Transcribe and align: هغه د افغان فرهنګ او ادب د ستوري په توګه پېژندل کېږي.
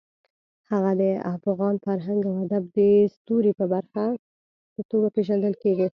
هغه 0.71 0.91
د 1.01 1.03
افغان 1.35 1.75
فرهنګ 1.85 2.21
او 2.29 2.33
ادب 2.45 2.63
د 2.77 2.79
ستوري 3.15 3.51
په 4.75 4.81
توګه 4.89 5.07
پېژندل 5.15 5.53
کېږي. 5.63 5.87